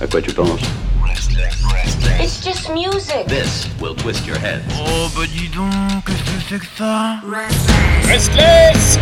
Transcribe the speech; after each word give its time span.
À 0.00 0.06
quoi 0.06 0.20
tu 0.20 0.32
penses 0.32 0.60
It's 2.20 2.44
just 2.44 2.70
music. 2.70 3.26
This 3.28 3.68
will 3.80 3.94
twist 3.94 4.26
your 4.26 4.36
head. 4.36 4.60
Oh 4.76 5.08
bah 5.16 5.22
dis 5.26 5.48
donc, 5.48 6.04
qu'est-ce 6.04 6.22
que 6.22 6.40
c'est 6.48 6.58
que 6.58 6.66
ça 6.76 7.20
Restless 8.08 8.98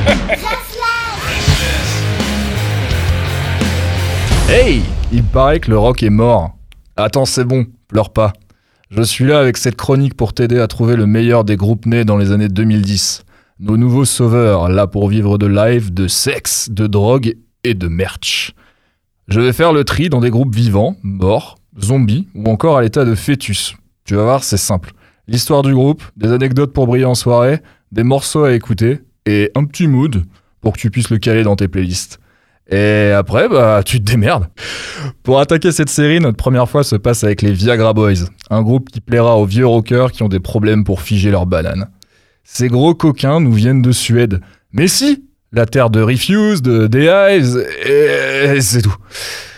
Hey 4.49 4.83
Il 5.13 5.23
paraît 5.25 5.61
que 5.61 5.71
le 5.71 5.79
rock 5.79 6.03
est 6.03 6.11
mort. 6.11 6.57
Attends, 6.97 7.25
c'est 7.25 7.45
bon, 7.45 7.67
pleure 7.89 8.11
pas. 8.11 8.33
Je 8.91 9.03
suis 9.03 9.25
là 9.25 9.39
avec 9.39 9.57
cette 9.57 9.77
chronique 9.77 10.15
pour 10.15 10.35
t'aider 10.35 10.59
à 10.59 10.67
trouver 10.67 10.97
le 10.97 11.07
meilleur 11.07 11.45
des 11.45 11.57
groupes 11.57 11.87
nés 11.87 12.05
dans 12.05 12.19
les 12.19 12.33
années 12.33 12.49
2010. 12.49 13.25
Nos 13.61 13.77
nouveaux 13.79 14.05
sauveurs, 14.05 14.69
là 14.69 14.87
pour 14.87 15.09
vivre 15.09 15.39
de 15.39 15.47
live, 15.47 15.95
de 15.95 16.09
sexe, 16.09 16.69
de 16.71 16.87
drogue 16.87 17.37
et 17.65 17.75
de 17.75 17.89
merch. 17.89 18.53
Je 19.29 19.41
vais 19.41 19.53
faire 19.53 19.73
le 19.73 19.85
tri 19.85 20.09
dans 20.09 20.21
des 20.21 20.31
groupes 20.31 20.55
vivants, 20.55 20.97
morts, 21.03 21.57
zombies 21.81 22.29
ou 22.35 22.51
encore 22.51 22.77
à 22.77 22.83
l'état 22.83 23.05
de 23.05 23.15
fœtus. 23.15 23.77
Tu 24.05 24.15
vas 24.15 24.25
voir, 24.25 24.45
c'est 24.45 24.57
simple. 24.57 24.93
L'histoire 25.29 25.63
du 25.63 25.73
groupe, 25.73 26.03
des 26.17 26.33
anecdotes 26.33 26.73
pour 26.73 26.87
briller 26.87 27.05
en 27.05 27.15
soirée, 27.15 27.61
des 27.93 28.03
morceaux 28.03 28.45
à 28.45 28.53
écouter 28.53 29.01
et 29.27 29.51
un 29.55 29.65
petit 29.65 29.87
mood 29.87 30.25
pour 30.61 30.73
que 30.73 30.79
tu 30.79 30.91
puisses 30.91 31.11
le 31.11 31.19
caler 31.19 31.45
dans 31.45 31.57
tes 31.57 31.69
playlists. 31.69 32.19
Et 32.71 33.11
après, 33.11 33.49
bah, 33.49 33.83
tu 33.85 33.99
te 33.99 34.11
démerdes. 34.11 34.49
Pour 35.23 35.39
attaquer 35.41 35.73
cette 35.73 35.91
série, 35.91 36.21
notre 36.21 36.37
première 36.37 36.69
fois 36.69 36.85
se 36.85 36.97
passe 36.97 37.23
avec 37.23 37.43
les 37.43 37.53
Viagra 37.53 37.93
Boys, 37.93 38.25
un 38.51 38.63
groupe 38.63 38.89
qui 38.91 39.01
plaira 39.01 39.37
aux 39.37 39.45
vieux 39.45 39.67
rockers 39.67 40.11
qui 40.11 40.23
ont 40.23 40.29
des 40.29 40.41
problèmes 40.41 40.85
pour 40.85 41.01
figer 41.01 41.31
leurs 41.31 41.47
bananes. 41.47 41.89
Ces 42.45 42.69
gros 42.69 42.95
coquins 42.95 43.41
nous 43.41 43.53
viennent 43.53 43.83
de 43.83 43.93
Suède. 43.93 44.41
Mais 44.73 44.89
si 44.89 45.25
La 45.55 45.67
terre 45.67 45.91
de 45.91 46.01
Refuse, 46.01 46.63
de 46.63 46.87
The 46.87 46.97
et 47.87 48.61
c'est 48.63 48.81
tout. 48.81 48.97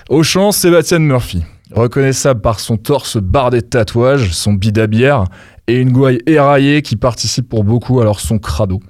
Au 0.09 0.25
chant, 0.25 0.51
Sébastien 0.51 0.99
Murphy. 0.99 1.45
Reconnaissable 1.71 2.41
par 2.41 2.59
son 2.59 2.77
torse 2.77 3.17
bardé 3.17 3.61
de 3.61 3.67
tatouages, 3.67 4.33
son 4.33 4.55
bide 4.55 4.81
à 4.81 4.89
bière 4.89 5.27
et 5.69 5.77
une 5.77 5.93
gouaille 5.93 6.19
éraillée 6.27 6.83
qui 6.83 6.97
participe 6.97 7.49
pour 7.49 7.63
beaucoup 7.63 8.01
à 8.01 8.05
leur 8.05 8.19
son 8.19 8.41
crado. 8.41 8.81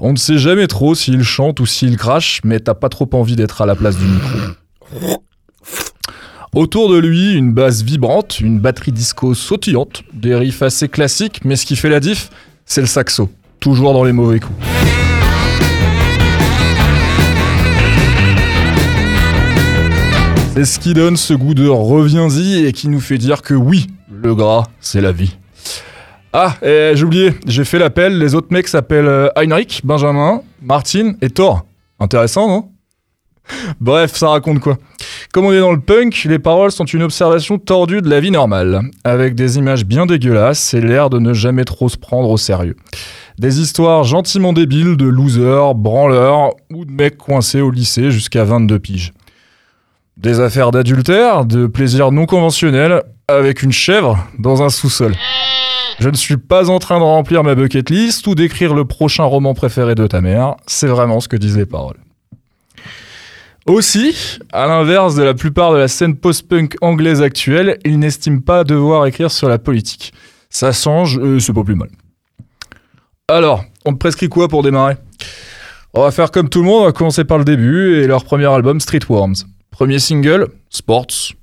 On 0.00 0.12
ne 0.12 0.18
sait 0.18 0.36
jamais 0.36 0.66
trop 0.66 0.94
s'il 0.94 1.22
chante 1.22 1.60
ou 1.60 1.66
s'il 1.66 1.96
crache, 1.96 2.42
mais 2.44 2.60
t'as 2.60 2.74
pas 2.74 2.90
trop 2.90 3.08
envie 3.14 3.36
d'être 3.36 3.62
à 3.62 3.66
la 3.66 3.74
place 3.74 3.96
du 3.96 4.04
micro. 4.04 4.38
Autour 6.54 6.90
de 6.90 6.98
lui, 6.98 7.32
une 7.32 7.54
basse 7.54 7.80
vibrante, 7.80 8.40
une 8.40 8.60
batterie 8.60 8.92
disco 8.92 9.32
sautillante, 9.32 10.02
des 10.12 10.34
riffs 10.34 10.60
assez 10.60 10.88
classiques, 10.88 11.40
mais 11.44 11.56
ce 11.56 11.64
qui 11.64 11.74
fait 11.74 11.88
la 11.88 12.00
diff, 12.00 12.28
c'est 12.66 12.82
le 12.82 12.86
saxo, 12.86 13.30
toujours 13.60 13.94
dans 13.94 14.04
les 14.04 14.12
mauvais 14.12 14.40
coups. 14.40 14.58
C'est 20.54 20.66
ce 20.66 20.78
qui 20.78 20.94
donne 20.94 21.16
ce 21.16 21.34
goût 21.34 21.52
de 21.52 21.66
reviens-y 21.66 22.64
et 22.64 22.70
qui 22.70 22.86
nous 22.88 23.00
fait 23.00 23.18
dire 23.18 23.42
que 23.42 23.54
oui, 23.54 23.88
le 24.08 24.36
gras, 24.36 24.62
c'est 24.80 25.00
la 25.00 25.10
vie. 25.10 25.36
Ah, 26.32 26.54
j'ai 26.62 27.02
oublié, 27.02 27.32
j'ai 27.48 27.64
fait 27.64 27.80
l'appel, 27.80 28.20
les 28.20 28.36
autres 28.36 28.46
mecs 28.52 28.68
s'appellent 28.68 29.08
euh, 29.08 29.28
Heinrich, 29.34 29.80
Benjamin, 29.82 30.42
Martin 30.62 31.14
et 31.20 31.30
Thor. 31.30 31.66
Intéressant, 31.98 32.46
non? 32.46 32.68
Bref, 33.80 34.14
ça 34.14 34.28
raconte 34.28 34.60
quoi? 34.60 34.78
Comme 35.32 35.46
on 35.46 35.52
est 35.52 35.58
dans 35.58 35.72
le 35.72 35.80
punk, 35.80 36.22
les 36.24 36.38
paroles 36.38 36.70
sont 36.70 36.84
une 36.84 37.02
observation 37.02 37.58
tordue 37.58 38.00
de 38.00 38.08
la 38.08 38.20
vie 38.20 38.30
normale, 38.30 38.80
avec 39.02 39.34
des 39.34 39.58
images 39.58 39.84
bien 39.84 40.06
dégueulasses 40.06 40.72
et 40.72 40.80
l'air 40.80 41.10
de 41.10 41.18
ne 41.18 41.32
jamais 41.32 41.64
trop 41.64 41.88
se 41.88 41.96
prendre 41.96 42.30
au 42.30 42.36
sérieux. 42.36 42.76
Des 43.40 43.58
histoires 43.58 44.04
gentiment 44.04 44.52
débiles 44.52 44.96
de 44.96 45.06
losers, 45.06 45.74
branleurs 45.74 46.52
ou 46.72 46.84
de 46.84 46.92
mecs 46.92 47.18
coincés 47.18 47.60
au 47.60 47.72
lycée 47.72 48.12
jusqu'à 48.12 48.44
22 48.44 48.78
piges. 48.78 49.12
Des 50.24 50.40
affaires 50.40 50.70
d'adultère, 50.70 51.44
de 51.44 51.66
plaisirs 51.66 52.10
non 52.10 52.24
conventionnels, 52.24 53.02
avec 53.28 53.62
une 53.62 53.72
chèvre 53.72 54.26
dans 54.38 54.62
un 54.62 54.70
sous-sol. 54.70 55.14
Je 56.00 56.08
ne 56.08 56.16
suis 56.16 56.38
pas 56.38 56.70
en 56.70 56.78
train 56.78 56.98
de 56.98 57.04
remplir 57.04 57.44
ma 57.44 57.54
bucket 57.54 57.90
list 57.90 58.26
ou 58.26 58.34
d'écrire 58.34 58.72
le 58.72 58.86
prochain 58.86 59.24
roman 59.24 59.52
préféré 59.52 59.94
de 59.94 60.06
ta 60.06 60.22
mère, 60.22 60.54
c'est 60.66 60.86
vraiment 60.86 61.20
ce 61.20 61.28
que 61.28 61.36
disent 61.36 61.58
les 61.58 61.66
paroles. 61.66 61.98
Aussi, 63.66 64.40
à 64.50 64.66
l'inverse 64.66 65.14
de 65.14 65.22
la 65.22 65.34
plupart 65.34 65.74
de 65.74 65.76
la 65.76 65.88
scène 65.88 66.16
post-punk 66.16 66.78
anglaise 66.80 67.20
actuelle, 67.20 67.78
il 67.84 67.98
n'estime 67.98 68.40
pas 68.40 68.64
devoir 68.64 69.04
écrire 69.04 69.30
sur 69.30 69.50
la 69.50 69.58
politique. 69.58 70.14
Ça 70.48 70.72
change, 70.72 71.18
euh, 71.18 71.38
c'est 71.38 71.52
pas 71.52 71.64
plus 71.64 71.74
mal. 71.74 71.90
Alors, 73.28 73.62
on 73.84 73.92
te 73.92 73.98
prescrit 73.98 74.30
quoi 74.30 74.48
pour 74.48 74.62
démarrer? 74.62 74.96
On 75.92 76.00
va 76.00 76.10
faire 76.10 76.30
comme 76.30 76.48
tout 76.48 76.60
le 76.60 76.64
monde, 76.64 76.80
on 76.80 76.86
va 76.86 76.92
commencer 76.92 77.24
par 77.24 77.36
le 77.36 77.44
début 77.44 77.96
et 77.96 78.06
leur 78.06 78.24
premier 78.24 78.46
album 78.46 78.80
Streetworms. 78.80 79.34
Premier 79.74 79.98
single, 79.98 80.46
Sports. 80.70 81.34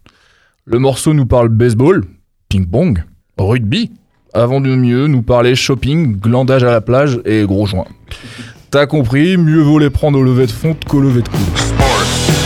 Le 0.63 0.79
morceau 0.79 1.13
nous 1.13 1.25
parle 1.25 1.49
baseball, 1.49 2.05
ping-pong, 2.47 3.03
rugby, 3.37 3.91
avant 4.33 4.61
de 4.61 4.73
mieux 4.73 5.07
nous 5.07 5.21
parler 5.21 5.53
shopping, 5.53 6.17
glandage 6.17 6.63
à 6.63 6.71
la 6.71 6.79
plage 6.79 7.19
et 7.25 7.43
gros 7.43 7.65
joints. 7.65 7.89
T'as 8.69 8.85
compris, 8.85 9.35
mieux 9.35 9.59
vaut 9.59 9.79
les 9.79 9.89
prendre 9.89 10.17
au 10.17 10.23
lever 10.23 10.45
de 10.45 10.51
fonte 10.51 10.85
qu'au 10.85 11.01
lever 11.01 11.23
de 11.23 11.27
coude. 11.27 12.40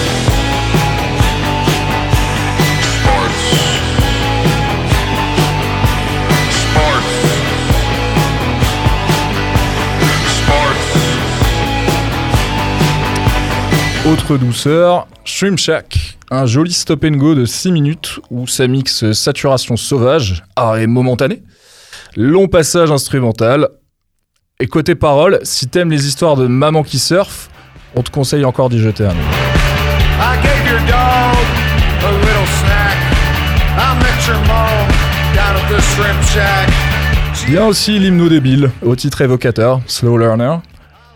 Autre 14.11 14.37
douceur, 14.37 15.07
Shrimp 15.23 15.57
Shack, 15.57 16.19
un 16.29 16.45
joli 16.45 16.71
stop 16.71 17.03
and 17.05 17.17
go 17.17 17.33
de 17.33 17.45
6 17.45 17.71
minutes 17.71 18.19
où 18.29 18.45
ça 18.45 18.67
mixe 18.67 19.13
saturation 19.13 19.77
sauvage, 19.77 20.43
arrêt 20.55 20.85
momentané, 20.85 21.41
long 22.15 22.47
passage 22.47 22.91
instrumental. 22.91 23.67
Et 24.59 24.67
côté 24.67 24.93
parole, 24.93 25.39
si 25.41 25.67
t'aimes 25.67 25.89
les 25.89 26.07
histoires 26.07 26.35
de 26.35 26.45
maman 26.45 26.83
qui 26.83 26.99
surfe, 26.99 27.49
on 27.95 28.03
te 28.03 28.11
conseille 28.11 28.45
encore 28.45 28.69
d'y 28.69 28.79
jeter 28.79 29.05
un 29.05 29.09
œil. 29.09 29.15
I 29.15 30.37
gave 30.43 30.71
your 30.71 30.79
dog 30.81 31.35
a 32.03 32.11
little 32.11 32.47
snack. 32.59 32.97
I 33.75 33.97
met 33.97 34.27
your 34.27 34.37
mom 34.45 34.87
down 35.33 35.55
at 35.55 35.67
the 35.67 35.81
shrimp 35.81 36.21
shack. 36.31 36.69
Il 37.47 37.55
y 37.55 37.57
a 37.57 37.65
aussi 37.65 37.97
l'hymno 37.97 38.29
débile, 38.29 38.69
au 38.83 38.95
titre 38.95 39.21
évocateur, 39.21 39.81
Slow 39.87 40.17
Learner, 40.17 40.57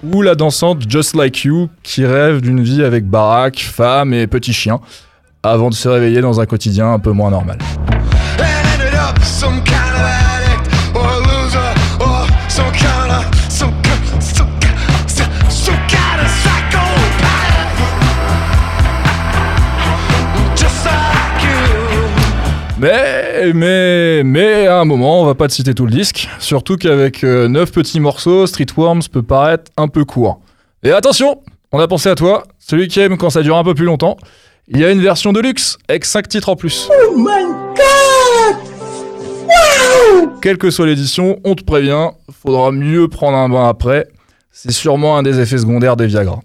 ou 0.04 0.22
la 0.22 0.36
dansante 0.36 0.90
Just 0.90 1.16
Like 1.16 1.44
You, 1.44 1.70
qui 1.84 2.06
rêve 2.06 2.42
d'une 2.42 2.62
vie 2.62 2.84
avec 2.84 3.06
baraque, 3.06 3.60
femme 3.60 4.14
et 4.14 4.28
petit 4.28 4.54
chien, 4.54 4.80
avant 5.44 5.70
de 5.70 5.76
se 5.76 5.88
réveiller 5.88 6.22
dans 6.22 6.40
un 6.40 6.46
quotidien 6.46 6.94
un 6.94 7.00
peu 7.00 7.12
moins 7.12 7.32
normal. 7.32 7.58
Mais, 22.80 23.52
mais, 23.54 24.24
mais 24.24 24.59
un 24.79 24.85
moment, 24.85 25.22
on 25.22 25.25
va 25.25 25.35
pas 25.35 25.47
te 25.47 25.53
citer 25.53 25.73
tout 25.73 25.85
le 25.85 25.91
disque, 25.91 26.29
surtout 26.40 26.78
qu'avec 26.78 27.23
9 27.23 27.72
petits 27.72 28.00
morceaux, 28.00 28.47
Streetworms 28.47 29.03
peut 29.12 29.23
paraître 29.23 29.72
un 29.78 29.88
peu 29.88 30.06
court. 30.06 30.41
Et 30.84 30.91
attention, 30.91 31.41
on 31.72 31.79
a 31.79 31.88
pensé 31.88 32.09
à 32.09 32.16
toi, 32.16 32.44
celui 32.57 32.88
qui 32.88 33.00
aime 33.00 33.18
quand 33.18 33.29
ça 33.29 33.41
dure 33.41 33.57
un 33.57 33.63
peu 33.63 33.75
plus 33.75 33.85
longtemps. 33.85 34.18
Il 34.68 34.79
y 34.79 34.85
a 34.85 34.91
une 34.91 35.01
version 35.01 35.34
de 35.34 35.39
luxe 35.39 35.78
avec 35.88 36.06
5 36.06 36.28
titres 36.28 36.50
en 36.50 36.56
plus. 36.56 36.89
Quelle 40.41 40.57
que 40.57 40.72
soit 40.72 40.85
l'édition, 40.85 41.39
on 41.44 41.56
te 41.56 41.63
prévient, 41.63 42.09
faudra 42.31 42.72
mieux 42.72 43.07
prendre 43.07 43.38
un 43.38 43.50
bain 43.50 43.68
après. 43.68 44.07
C'est 44.51 44.72
sûrement 44.72 45.18
un 45.18 45.23
des 45.23 45.39
effets 45.39 45.57
secondaires 45.57 45.95
des 45.95 46.07
Viagra. 46.07 46.39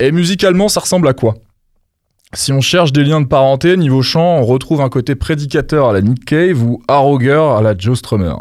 Et 0.00 0.10
musicalement, 0.10 0.68
ça 0.68 0.80
ressemble 0.80 1.06
à 1.08 1.12
quoi? 1.12 1.34
Si 2.34 2.52
on 2.52 2.60
cherche 2.60 2.92
des 2.92 3.04
liens 3.04 3.20
de 3.20 3.26
parenté, 3.26 3.76
niveau 3.76 4.02
chant, 4.02 4.38
on 4.38 4.44
retrouve 4.44 4.80
un 4.80 4.88
côté 4.88 5.14
prédicateur 5.14 5.88
à 5.88 5.92
la 5.92 6.00
Nick 6.02 6.24
Cave 6.24 6.62
ou 6.62 6.82
arrogueur 6.88 7.56
à 7.56 7.62
la 7.62 7.76
Joe 7.76 7.96
Strummer. 7.96 8.34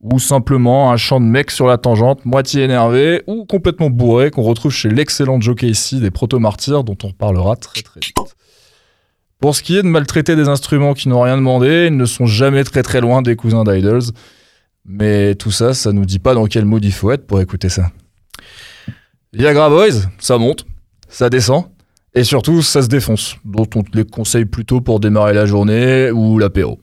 Ou 0.00 0.18
simplement 0.18 0.90
un 0.90 0.96
chant 0.96 1.20
de 1.20 1.26
mec 1.26 1.50
sur 1.50 1.66
la 1.66 1.78
tangente, 1.78 2.24
moitié 2.24 2.62
énervé 2.62 3.22
ou 3.26 3.44
complètement 3.44 3.90
bourré 3.90 4.30
qu'on 4.30 4.42
retrouve 4.42 4.72
chez 4.72 4.88
l'excellent 4.88 5.40
Joe 5.40 5.56
Casey 5.56 6.00
des 6.00 6.10
Proto-Martyrs 6.10 6.84
dont 6.84 6.96
on 7.02 7.08
reparlera 7.08 7.56
très 7.56 7.82
très 7.82 8.00
vite. 8.00 8.16
Pour 9.40 9.54
ce 9.54 9.62
qui 9.62 9.76
est 9.76 9.82
de 9.82 9.88
maltraiter 9.88 10.34
des 10.34 10.48
instruments 10.48 10.94
qui 10.94 11.08
n'ont 11.08 11.20
rien 11.20 11.36
demandé, 11.36 11.88
ils 11.90 11.96
ne 11.96 12.06
sont 12.06 12.26
jamais 12.26 12.64
très 12.64 12.82
très 12.82 13.00
loin 13.00 13.20
des 13.20 13.36
cousins 13.36 13.64
d'Idols. 13.64 14.12
Mais 14.86 15.34
tout 15.34 15.50
ça, 15.50 15.74
ça 15.74 15.92
nous 15.92 16.06
dit 16.06 16.18
pas 16.18 16.34
dans 16.34 16.46
quel 16.46 16.64
mood 16.64 16.84
il 16.84 16.92
faut 16.92 17.10
être 17.10 17.26
pour 17.26 17.40
écouter 17.40 17.68
ça. 17.68 17.90
Viagra 19.32 19.68
Boys, 19.68 20.08
ça 20.18 20.38
monte, 20.38 20.64
ça 21.08 21.28
descend, 21.28 21.66
et 22.16 22.24
surtout 22.24 22.62
ça 22.62 22.82
se 22.82 22.88
défonce, 22.88 23.36
dont 23.44 23.68
on 23.76 23.82
te 23.82 23.96
les 23.96 24.04
conseille 24.04 24.46
plutôt 24.46 24.80
pour 24.80 24.98
démarrer 24.98 25.34
la 25.34 25.46
journée 25.46 26.10
ou 26.10 26.38
l'apéro. 26.38 26.80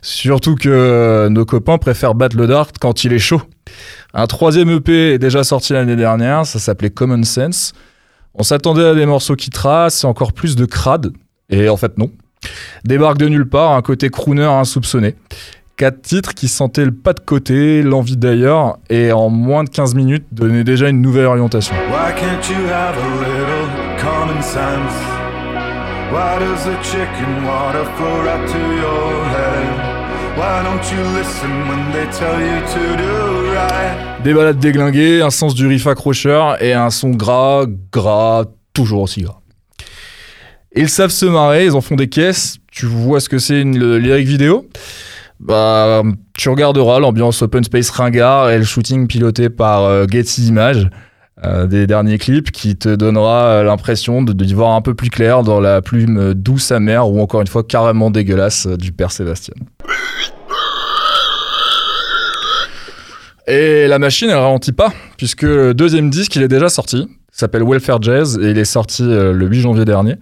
Surtout 0.00 0.54
que 0.54 1.26
nos 1.28 1.44
copains 1.44 1.78
préfèrent 1.78 2.14
battre 2.14 2.36
le 2.36 2.46
dart 2.46 2.68
quand 2.80 3.02
il 3.04 3.12
est 3.12 3.18
chaud. 3.18 3.42
Un 4.14 4.28
troisième 4.28 4.70
EP 4.70 5.14
est 5.14 5.18
déjà 5.18 5.42
sorti 5.42 5.72
l'année 5.72 5.96
dernière, 5.96 6.46
ça 6.46 6.60
s'appelait 6.60 6.90
Common 6.90 7.24
Sense. 7.24 7.72
On 8.34 8.44
s'attendait 8.44 8.84
à 8.84 8.94
des 8.94 9.04
morceaux 9.04 9.34
qui 9.34 9.50
tracent 9.50 10.04
encore 10.04 10.32
plus 10.32 10.54
de 10.54 10.64
crade, 10.64 11.12
Et 11.50 11.68
en 11.68 11.76
fait, 11.76 11.98
non. 11.98 12.10
Débarque 12.84 13.18
de 13.18 13.28
nulle 13.28 13.48
part 13.48 13.72
un 13.72 13.82
côté 13.82 14.10
crooner 14.10 14.44
insoupçonné. 14.44 15.16
Quatre 15.76 16.00
titres 16.00 16.32
qui 16.32 16.48
sentaient 16.48 16.86
le 16.86 16.90
pas 16.90 17.12
de 17.12 17.20
côté, 17.20 17.82
l'envie 17.82 18.16
d'ailleurs, 18.16 18.78
et 18.88 19.12
en 19.12 19.28
moins 19.28 19.62
de 19.62 19.68
15 19.68 19.94
minutes 19.94 20.24
donnaient 20.32 20.64
déjà 20.64 20.88
une 20.88 21.02
nouvelle 21.02 21.26
orientation. 21.26 21.74
Why 21.90 22.14
can't 22.14 22.48
you 22.48 22.64
have 22.72 22.96
a 22.96 23.08
little 23.20 24.00
common 24.00 24.40
sense? 24.40 24.94
Why 26.10 26.38
does 26.38 26.64
the 26.64 26.82
chicken 26.82 27.44
water 27.44 27.84
flow 27.94 28.22
right 28.24 28.46
to 28.46 28.58
your 28.58 29.22
head? 29.26 29.66
Why 30.38 30.62
don't 30.64 30.82
you 30.90 31.02
listen 31.14 31.50
when 31.68 31.92
they 31.92 32.06
tell 32.10 32.40
you 32.40 32.62
to 32.72 32.96
do 32.96 33.52
right? 33.52 34.24
Des 34.24 34.32
balades 34.32 34.58
déglinguées, 34.58 35.20
un 35.20 35.28
sens 35.28 35.54
du 35.54 35.66
riff 35.66 35.86
accrocheur 35.86 36.62
et 36.62 36.72
un 36.72 36.88
son 36.88 37.10
gras, 37.10 37.66
gras, 37.92 38.46
toujours 38.72 39.02
aussi 39.02 39.20
gras. 39.20 39.42
Ils 40.74 40.88
savent 40.88 41.10
se 41.10 41.26
marrer, 41.26 41.66
ils 41.66 41.74
en 41.74 41.82
font 41.82 41.96
des 41.96 42.08
caisses. 42.08 42.56
Tu 42.72 42.86
vois 42.86 43.20
ce 43.20 43.28
que 43.28 43.38
c'est 43.38 43.60
une 43.60 43.78
lyric 43.98 44.26
vidéo? 44.26 44.66
Bah, 45.40 46.02
tu 46.34 46.48
regarderas 46.48 46.98
l'ambiance 46.98 47.42
open 47.42 47.62
space 47.62 47.90
ringard 47.90 48.50
et 48.50 48.58
le 48.58 48.64
shooting 48.64 49.06
piloté 49.06 49.50
par 49.50 49.82
euh, 49.84 50.06
Getty 50.10 50.46
Images 50.46 50.88
euh, 51.44 51.66
des 51.66 51.86
derniers 51.86 52.16
clips 52.16 52.50
qui 52.50 52.76
te 52.76 52.94
donnera 52.94 53.44
euh, 53.44 53.62
l'impression 53.62 54.22
de, 54.22 54.32
d'y 54.32 54.54
voir 54.54 54.72
un 54.72 54.80
peu 54.80 54.94
plus 54.94 55.10
clair 55.10 55.42
dans 55.42 55.60
la 55.60 55.82
plume 55.82 56.32
douce 56.32 56.72
amère 56.72 57.10
ou 57.10 57.20
encore 57.20 57.42
une 57.42 57.46
fois 57.46 57.62
carrément 57.62 58.10
dégueulasse 58.10 58.66
du 58.66 58.92
père 58.92 59.12
Sébastien. 59.12 59.54
Et 63.46 63.86
la 63.86 64.00
machine, 64.00 64.28
elle 64.28 64.38
ralentit 64.38 64.72
pas, 64.72 64.92
puisque 65.18 65.42
le 65.42 65.72
deuxième 65.72 66.10
disque, 66.10 66.34
il 66.34 66.42
est 66.42 66.48
déjà 66.48 66.68
sorti. 66.68 67.06
Il 67.08 67.38
s'appelle 67.38 67.62
Welfare 67.62 68.02
Jazz 68.02 68.40
et 68.42 68.50
il 68.50 68.58
est 68.58 68.64
sorti 68.64 69.04
le 69.04 69.46
8 69.46 69.60
janvier 69.60 69.84
dernier. 69.84 70.16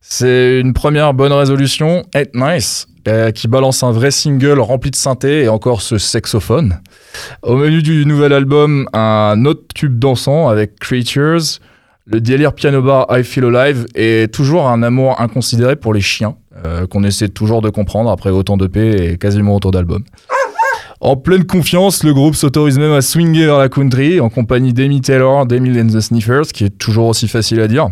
C'est 0.00 0.58
une 0.58 0.72
première 0.72 1.12
bonne 1.12 1.34
résolution, 1.34 2.04
Ain't 2.14 2.30
Nice, 2.34 2.86
euh, 3.08 3.30
qui 3.30 3.48
balance 3.48 3.82
un 3.82 3.90
vrai 3.90 4.10
single 4.10 4.60
rempli 4.60 4.90
de 4.90 4.96
synthé 4.96 5.42
et 5.42 5.48
encore 5.48 5.82
ce 5.82 5.98
saxophone. 5.98 6.80
Au 7.42 7.56
menu 7.56 7.82
du 7.82 8.06
nouvel 8.06 8.32
album, 8.32 8.88
un 8.92 9.44
autre 9.44 9.62
tube 9.74 9.98
dansant 9.98 10.48
avec 10.48 10.78
Creatures, 10.78 11.60
le 12.06 12.20
délire 12.20 12.54
piano 12.54 12.82
bar 12.82 13.06
I 13.10 13.22
Feel 13.24 13.54
Alive 13.54 13.86
et 13.94 14.28
toujours 14.32 14.68
un 14.68 14.82
amour 14.82 15.20
inconsidéré 15.20 15.76
pour 15.76 15.94
les 15.94 16.00
chiens, 16.00 16.36
euh, 16.64 16.86
qu'on 16.86 17.04
essaie 17.04 17.28
toujours 17.28 17.62
de 17.62 17.70
comprendre 17.70 18.10
après 18.10 18.30
autant 18.30 18.56
de 18.56 18.66
paix 18.66 19.12
et 19.12 19.18
quasiment 19.18 19.56
autant 19.56 19.70
d'albums. 19.70 20.04
En 21.00 21.16
pleine 21.16 21.44
confiance, 21.44 22.04
le 22.04 22.14
groupe 22.14 22.36
s'autorise 22.36 22.78
même 22.78 22.92
à 22.92 23.02
swinger 23.02 23.46
vers 23.46 23.58
la 23.58 23.68
country 23.68 24.20
en 24.20 24.28
compagnie 24.28 24.72
d'Amy 24.72 25.00
Taylor, 25.00 25.46
d'Emile 25.46 25.80
and 25.80 25.88
the 25.88 26.00
Sniffers, 26.00 26.46
qui 26.54 26.64
est 26.64 26.78
toujours 26.78 27.08
aussi 27.08 27.26
facile 27.26 27.60
à 27.60 27.66
dire. 27.66 27.88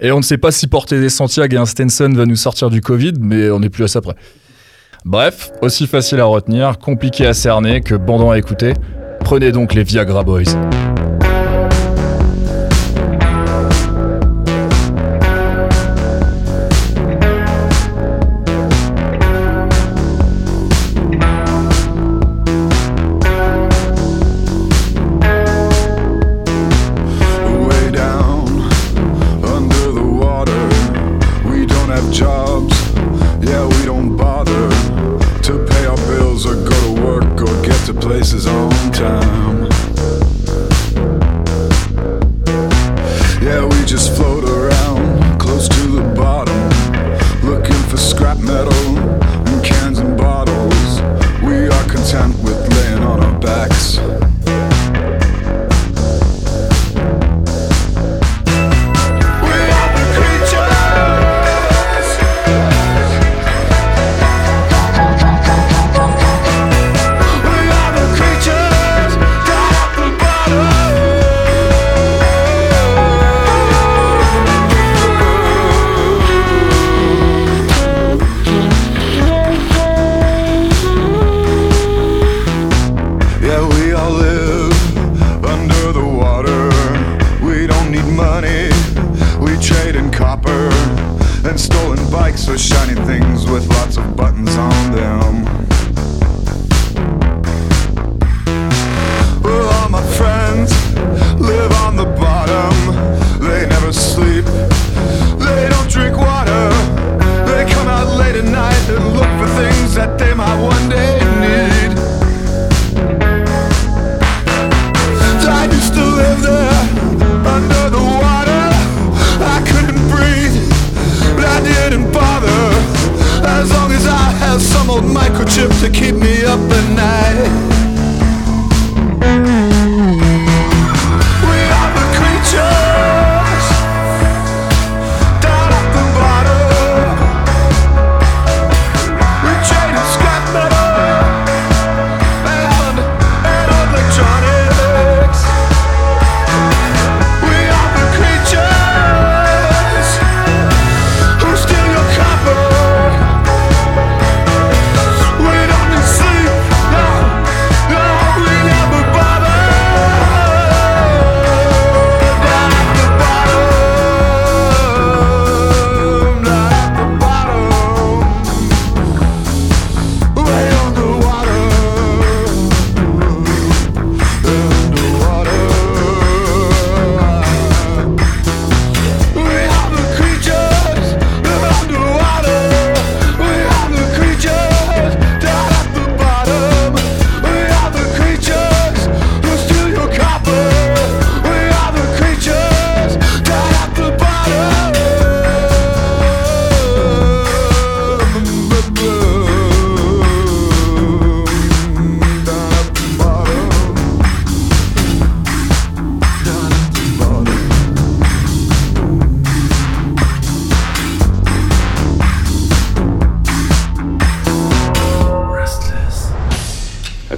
Et 0.00 0.12
on 0.12 0.18
ne 0.18 0.22
sait 0.22 0.38
pas 0.38 0.50
si 0.50 0.66
porter 0.66 1.00
des 1.00 1.08
Santiago 1.08 1.56
et 1.56 1.58
un 1.58 1.66
Stenson 1.66 2.10
va 2.14 2.26
nous 2.26 2.36
sortir 2.36 2.70
du 2.70 2.80
Covid, 2.80 3.14
mais 3.20 3.50
on 3.50 3.60
n'est 3.60 3.70
plus 3.70 3.84
à 3.84 3.88
ça 3.88 4.00
près. 4.00 4.14
Bref, 5.04 5.52
aussi 5.62 5.86
facile 5.86 6.20
à 6.20 6.24
retenir, 6.24 6.78
compliqué 6.78 7.26
à 7.26 7.34
cerner 7.34 7.80
que 7.80 7.94
bandant 7.94 8.30
à 8.30 8.38
écouter. 8.38 8.74
Prenez 9.20 9.52
donc 9.52 9.74
les 9.74 9.84
Viagra 9.84 10.24
Boys. 10.24 10.44